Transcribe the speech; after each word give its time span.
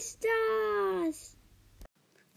ist 0.00 0.24
das? 0.24 1.36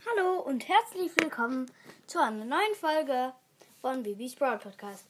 Hallo 0.05 0.41
und 0.41 0.67
herzlich 0.67 1.13
willkommen 1.15 1.71
zu 2.07 2.21
einer 2.21 2.43
neuen 2.43 2.75
Folge 2.77 3.31
von 3.79 4.03
Bibis 4.03 4.35
Broad 4.35 4.59
Podcast. 4.59 5.05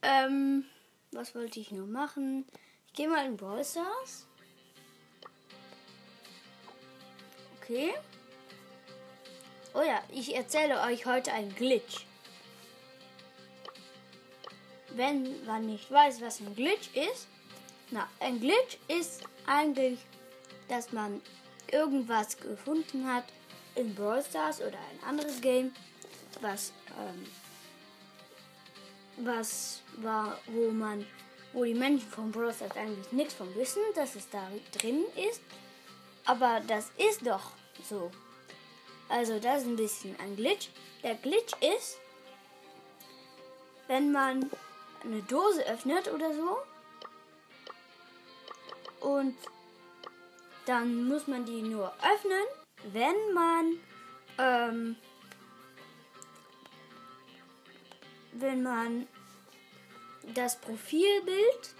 Ähm, 0.00 0.64
was 1.10 1.34
wollte 1.34 1.60
ich 1.60 1.70
nur 1.70 1.86
machen? 1.86 2.46
Ich 2.86 2.94
gehe 2.94 3.06
mal 3.06 3.26
in 3.26 3.36
Brawl 3.36 3.62
Stars. 3.66 4.26
Okay. 7.60 7.92
Oh 9.74 9.82
ja, 9.82 10.02
ich 10.10 10.34
erzähle 10.34 10.80
euch 10.80 11.04
heute 11.04 11.34
einen 11.34 11.54
Glitch. 11.54 12.06
Wenn 14.88 15.44
man 15.44 15.66
nicht 15.66 15.90
weiß, 15.90 16.22
was 16.22 16.40
ein 16.40 16.56
Glitch 16.56 16.96
ist, 16.96 17.28
na, 17.90 18.08
ein 18.20 18.40
Glitch 18.40 18.78
ist 18.88 19.24
eigentlich, 19.44 19.98
dass 20.68 20.92
man 20.92 21.20
irgendwas 21.70 22.36
gefunden 22.36 23.06
hat 23.06 23.24
in 23.74 23.94
Brawl 23.94 24.22
Stars 24.22 24.60
oder 24.60 24.78
ein 24.78 25.08
anderes 25.08 25.40
Game, 25.40 25.72
was 26.40 26.72
ähm, 26.98 27.26
was 29.18 29.82
war, 29.96 30.38
wo 30.46 30.70
man, 30.70 31.06
wo 31.52 31.64
die 31.64 31.74
Menschen 31.74 32.08
von 32.08 32.30
Brawl 32.30 32.52
Stars 32.52 32.76
eigentlich 32.76 33.12
nichts 33.12 33.34
von 33.34 33.54
wissen, 33.54 33.82
dass 33.94 34.14
es 34.14 34.28
da 34.30 34.48
drin 34.72 35.04
ist, 35.30 35.40
aber 36.24 36.60
das 36.66 36.90
ist 36.96 37.26
doch 37.26 37.52
so. 37.88 38.10
Also 39.08 39.38
das 39.38 39.62
ist 39.62 39.68
ein 39.68 39.76
bisschen 39.76 40.18
ein 40.20 40.36
Glitch. 40.36 40.70
Der 41.02 41.14
Glitch 41.16 41.52
ist, 41.60 41.98
wenn 43.88 44.12
man 44.12 44.50
eine 45.04 45.22
Dose 45.22 45.66
öffnet 45.66 46.10
oder 46.12 46.32
so 46.32 46.58
und 49.00 49.36
dann 50.66 51.06
muss 51.08 51.26
man 51.26 51.44
die 51.44 51.62
nur 51.62 51.92
öffnen, 52.02 52.46
wenn 52.92 53.32
man 53.34 53.78
ähm, 54.38 54.96
wenn 58.32 58.62
man 58.62 59.06
das 60.34 60.58
Profilbild 60.60 61.74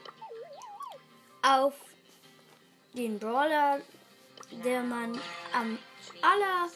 auf 1.42 1.74
den 2.94 3.18
Brawler, 3.18 3.80
der 4.64 4.82
man 4.82 5.18
am 5.54 5.78
aller 6.20 6.68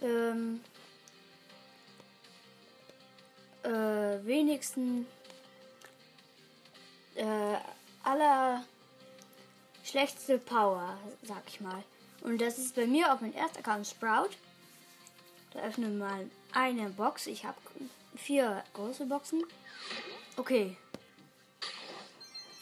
ähm, 0.00 0.60
äh, 3.62 4.24
wenigsten 4.24 5.06
äh, 7.14 7.56
aller 8.02 8.64
schlechteste 9.94 10.38
Power, 10.38 10.98
sag 11.22 11.44
ich 11.46 11.60
mal. 11.60 11.84
Und 12.22 12.40
das 12.40 12.58
ist 12.58 12.74
bei 12.74 12.84
mir 12.84 13.12
auf 13.12 13.20
meinem 13.20 13.34
ersten 13.34 13.58
Account 13.58 13.86
Sprout. 13.86 14.30
Da 15.52 15.60
öffnen 15.60 16.00
wir 16.00 16.06
mal 16.08 16.30
eine 16.52 16.90
Box. 16.90 17.28
Ich 17.28 17.44
habe 17.44 17.56
vier 18.16 18.64
große 18.72 19.06
Boxen. 19.06 19.44
Okay. 20.36 20.76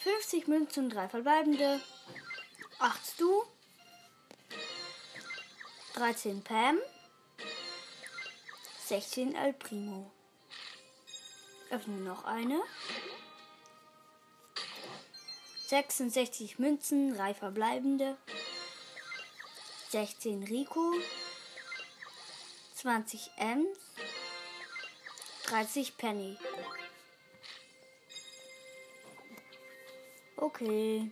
50 0.01 0.47
Münzen, 0.47 0.91
drei 0.91 1.09
verbleibende. 1.09 1.81
8 2.81 3.01
Stu. 3.07 3.45
13 5.95 6.43
Pam. 6.43 6.77
16 8.85 9.35
El 9.35 9.55
Primo. 9.55 10.11
Öffnen 11.71 12.05
noch 12.05 12.25
eine. 12.25 12.61
66 15.73 16.59
Münzen, 16.59 17.17
3 17.17 17.33
verbleibende. 17.33 18.19
16 19.89 20.43
Rico. 20.43 20.93
20 22.75 23.31
Ems. 23.39 23.79
30 25.45 25.97
Penny. 25.97 26.37
Okay. 30.37 31.11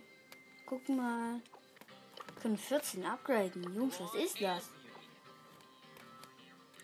Gucken 0.67 0.97
mal. 0.97 1.41
Wir 2.27 2.41
können 2.43 2.57
14 2.59 3.03
upgraden. 3.03 3.63
Jungs, 3.75 3.99
was 3.99 4.13
ist 4.13 4.39
das? 4.39 4.69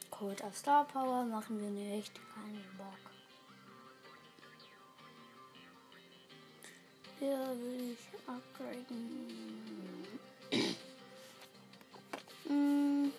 Code 0.09 0.43
auf 0.43 0.57
Star 0.57 0.83
Power 0.87 1.25
machen 1.25 1.61
wir 1.61 1.69
nicht. 1.69 2.11
Keinen 2.33 2.75
Bock. 2.75 3.16
Hier 7.19 7.55
will 7.59 7.93
ich 7.93 8.27
upgraden. 8.27 10.07
hm. 12.47 13.13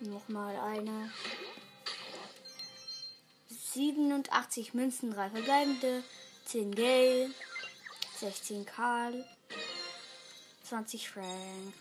Nochmal 0.00 0.56
eine. 0.56 1.10
87 3.48 4.74
Münzen, 4.74 5.12
3 5.12 5.30
verbleibende, 5.30 6.02
10 6.46 6.74
Gale, 6.74 7.30
16 8.18 8.64
Karl, 8.66 9.24
20 10.64 11.08
Frank. 11.08 11.72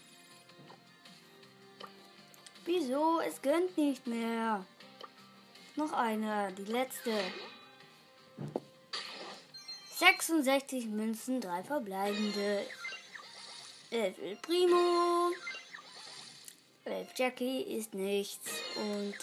Wieso? 2.66 3.20
Es 3.20 3.42
gönnt 3.42 3.78
nicht 3.78 4.08
mehr. 4.08 4.66
Noch 5.76 5.92
eine, 5.92 6.54
die 6.54 6.72
letzte. 6.72 7.12
66 10.04 10.88
Münzen, 10.88 11.40
3 11.40 11.64
verbleibende. 11.64 12.66
11 13.90 14.20
El 14.20 14.36
Primo. 14.36 15.32
11 16.84 17.08
Jackie 17.16 17.62
ist 17.62 17.94
nichts. 17.94 18.52
Und 18.76 19.16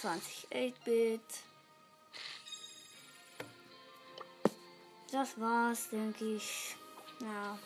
20 0.00 0.48
8-Bit. 0.50 1.20
Das 5.12 5.38
war's, 5.38 5.90
denke 5.90 6.36
ich. 6.36 6.76
Ja. 7.20 7.58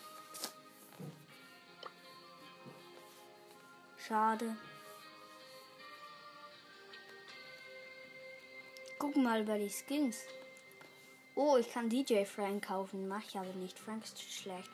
Schade. 4.05 4.57
Gucken 8.99 9.23
mal 9.23 9.41
bei 9.45 9.57
die 9.57 9.69
Skins. 9.69 10.17
Oh, 11.43 11.57
ich 11.57 11.73
kann 11.73 11.89
DJ 11.89 12.23
Frank 12.23 12.67
kaufen. 12.67 13.07
Mach 13.07 13.23
ich 13.27 13.35
aber 13.35 13.51
nicht. 13.53 13.79
Frank 13.79 14.03
ist 14.03 14.21
schlecht. 14.21 14.69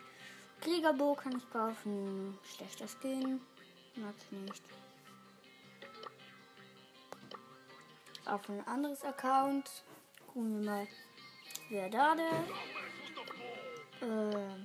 Kriegerbo 0.60 1.16
kann 1.16 1.38
ich 1.38 1.50
kaufen. 1.50 2.38
Schlechter 2.44 2.88
Skin. 2.90 3.40
Mag 3.96 4.14
ich 4.20 4.32
nicht. 4.38 4.64
Auf 8.26 8.50
ein 8.50 8.68
anderes 8.68 9.02
Account. 9.06 9.86
Gucken 10.26 10.60
wir 10.60 10.70
mal. 10.70 10.88
Wer 11.70 11.90
da 11.90 12.16
der? 12.16 12.44
Äh, 14.02 14.58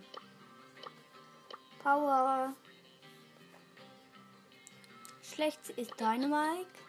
Power. 1.84 2.52
Schlecht 5.22 5.69
ist 5.76 6.00
Dynamite. 6.00 6.81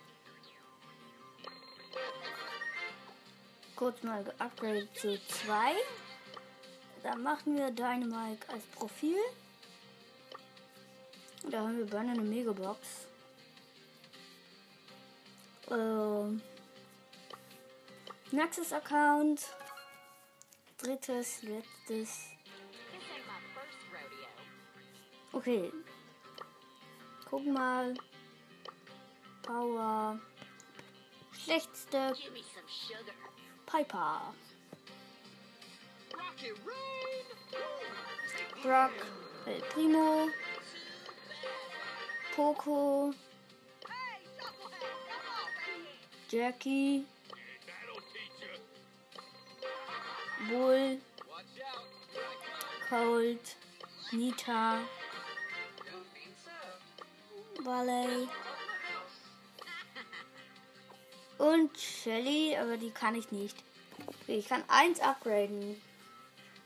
Kurz 3.84 4.02
mal 4.02 4.24
geupgradet 4.24 4.98
zu 4.98 5.20
2. 5.28 5.74
Dann 7.04 7.22
machen 7.22 7.58
wir 7.58 7.70
Dynamite 7.70 8.48
als 8.48 8.64
Profil. 8.68 9.18
Da 11.50 11.60
haben 11.60 11.78
wir 11.78 11.86
beinahe 11.88 12.14
eine 12.14 12.22
Megabox. 12.22 12.80
Ähm, 15.70 16.42
Naxis 18.32 18.72
Account. 18.72 19.50
Drittes, 20.78 21.44
letztes. 21.44 22.30
Okay. 25.34 25.74
Guck 27.30 27.46
mal. 27.48 27.94
Power. 29.42 30.22
Schlechtste. 31.34 32.13
Piper. 33.74 34.20
Brock. 38.62 38.92
El 39.48 39.62
Primo. 39.74 40.30
Poco. 42.36 43.16
Jackie. 46.30 47.08
Bull. 50.48 51.00
Cold. 52.88 53.40
Nita. 54.12 54.81
Valley. 57.66 58.30
Und 61.44 61.78
Shelly, 61.78 62.56
aber 62.56 62.78
die 62.78 62.92
kann 62.92 63.16
ich 63.16 63.30
nicht. 63.34 63.62
Okay, 64.07 64.38
ich 64.38 64.48
kann 64.48 64.63
eins 64.69 65.01
upgraden. 65.01 65.75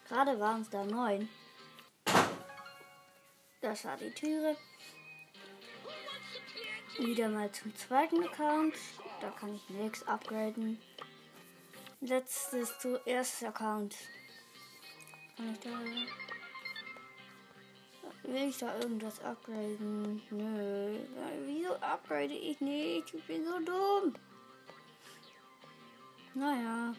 Gerade 0.07 0.39
waren 0.39 0.62
es 0.62 0.69
da 0.69 0.83
neun. 0.83 1.27
das 3.59 3.85
war 3.85 3.97
die 3.97 4.12
Türe. 4.12 4.56
Wieder 7.00 7.27
mal 7.27 7.51
zum 7.51 7.75
zweiten 7.75 8.24
Account. 8.24 8.75
Da 9.19 9.31
kann 9.31 9.56
ich 9.56 9.68
nichts 9.69 10.07
upgraden. 10.07 10.79
Letztes 12.01 12.77
zuerst 12.77 13.44
Account. 13.45 13.95
Kann 15.38 15.53
ich 15.53 15.59
da. 15.59 15.71
Will 18.29 18.50
ich 18.50 18.57
da 18.59 18.77
irgendwas 18.77 19.19
upgraden? 19.21 20.21
Nö. 20.29 21.00
Wieso 21.47 21.74
upgrade 21.77 22.35
ich 22.35 22.62
nicht? 22.62 23.12
Ich 23.12 23.24
bin 23.25 23.44
so 23.44 23.57
dumm. 23.59 24.13
Naja. 26.38 26.94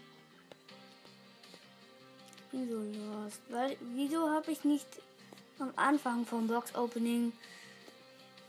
Ich 2.37 2.51
bin 2.51 2.69
so 2.69 2.81
lost. 3.01 3.41
Weil, 3.51 3.77
wieso 3.95 4.29
habe 4.31 4.51
ich 4.51 4.65
nicht 4.65 4.87
am 5.61 5.73
Anfang 5.77 6.27
vom 6.27 6.49
Box 6.49 6.75
Opening 6.75 7.33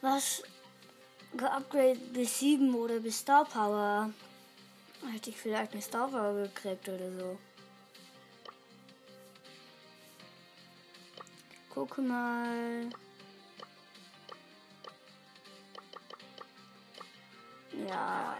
was 0.01 0.41
geupgradet 1.37 2.13
bis 2.13 2.39
7 2.39 2.73
oder 2.73 2.99
bis 2.99 3.19
Star 3.19 3.45
Power? 3.45 4.11
Hätte 5.13 5.29
ich 5.29 5.37
vielleicht 5.37 5.73
eine 5.73 5.81
Star 5.81 6.07
Power 6.07 6.43
gekriegt 6.43 6.89
oder 6.89 7.11
so. 7.11 7.37
Gucke 11.69 12.01
mal. 12.01 12.89
Ja. 17.87 18.37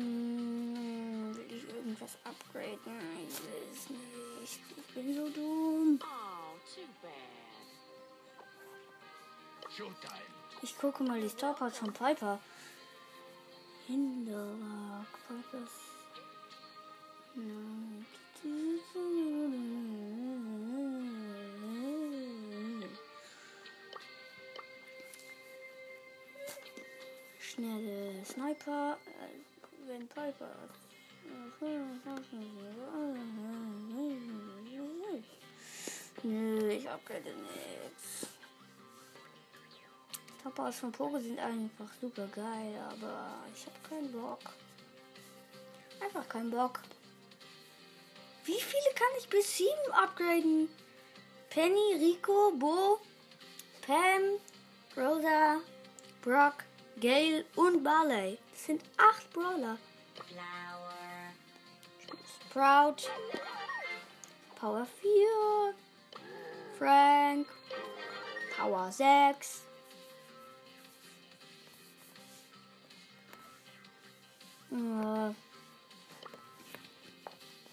Hm, 0.00 1.36
will 1.36 1.52
ich 1.52 1.68
irgendwas 1.68 2.16
upgraden? 2.24 2.96
Ich 3.28 3.42
will 3.42 3.68
es 3.72 3.90
nicht. 3.90 4.60
Ich 4.76 4.94
bin 4.94 5.14
so 5.14 5.28
dumm. 5.28 5.98
Ich 10.62 10.78
gucke 10.78 11.02
mal 11.02 11.20
die 11.20 11.28
Starparts 11.28 11.78
von 11.78 11.92
Piper. 11.92 12.38
Hinterwag, 13.86 15.06
Pipers. 15.26 15.70
Nein. 17.34 18.06
Schnelle 27.38 28.24
Sniper, 28.24 28.96
wenn 29.90 30.06
Piper. 30.06 30.54
Nö, 36.22 36.68
ich 36.68 36.88
upgrade 36.88 37.34
nichts. 37.34 38.28
Top-Aus 40.42 40.76
von 40.76 40.92
Pogo 40.92 41.18
sind 41.18 41.40
einfach 41.40 41.90
super 42.00 42.26
geil, 42.28 42.78
aber 42.88 43.32
ich 43.54 43.66
habe 43.66 43.76
keinen 43.88 44.12
Bock. 44.12 44.40
Einfach 46.00 46.28
keinen 46.28 46.50
Bock. 46.50 46.80
Wie 48.44 48.60
viele 48.60 48.94
kann 48.94 49.08
ich 49.18 49.28
bis 49.28 49.56
7 49.56 49.70
upgraden? 49.92 50.68
Penny, 51.50 51.96
Rico, 51.98 52.52
Bo, 52.52 53.00
Pam, 53.82 54.38
Rosa, 54.96 55.60
Brock, 56.22 56.64
Gale 57.00 57.44
und 57.56 57.82
Barley. 57.82 58.38
Das 58.60 58.66
sind 58.66 58.82
8 58.98 59.32
Brawler. 59.32 59.78
Sprout, 62.50 63.08
Power 64.54 64.86
4, 65.00 65.74
Frank, 66.78 67.46
Power 68.54 68.92
6. 68.92 69.62
Äh, 74.70 75.30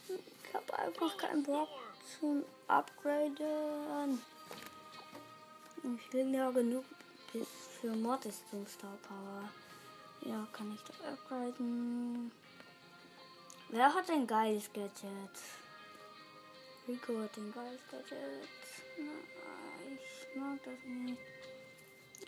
ich 0.07 0.54
habe 0.54 0.80
einfach 0.80 1.18
keinen 1.18 1.44
Bock 1.44 1.68
zum 2.18 2.45
Upgraden. 2.69 4.22
Ich 5.84 6.13
will 6.13 6.34
ja 6.34 6.50
genug 6.51 6.86
für 7.81 7.94
Mortis 7.94 8.42
zum 8.50 8.66
Star 8.66 8.98
Power. 9.06 9.50
Ja, 10.22 10.48
kann 10.52 10.74
ich 10.74 10.81
doch 10.84 11.04
upgraden. 11.06 12.31
Wer 13.69 13.94
hat 13.94 14.10
ein 14.10 14.25
geiles 14.25 14.72
Gadget? 14.74 15.38
Rico 16.88 17.19
hat 17.22 17.38
ein 17.38 17.54
geiles 17.54 17.81
Gadget. 17.92 18.48
Na, 18.98 19.12
ich 19.94 20.36
mag 20.36 20.60
das 20.64 20.80
nicht. 20.86 21.22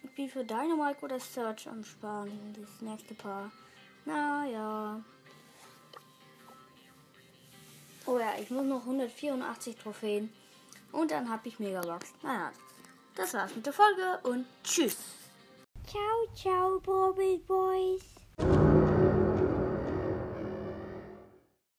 Ich 0.04 0.16
bin 0.16 0.30
für 0.30 0.44
Dynamite 0.44 1.02
oder 1.02 1.20
Search 1.20 1.68
am 1.68 1.84
Sparen. 1.84 2.56
Das 2.60 2.82
nächste 2.82 3.14
Paar. 3.16 3.52
Naja. 4.06 5.02
Oh 8.06 8.18
ja, 8.18 8.34
ich 8.40 8.50
muss 8.50 8.66
noch 8.66 8.82
184 8.82 9.76
Trophäen. 9.76 10.34
Und 10.92 11.12
dann 11.12 11.30
habe 11.30 11.48
ich 11.48 11.60
Megabox. 11.60 12.14
Naja, 12.24 12.52
das 13.16 13.34
war's 13.34 13.56
mit 13.56 13.66
der 13.66 13.74
Folge 13.74 14.20
und 14.24 14.46
tschüss. 14.64 14.98
Ciao, 15.90 16.28
ciao, 16.36 16.80
Bobby 16.86 17.42
Boys. 17.48 18.69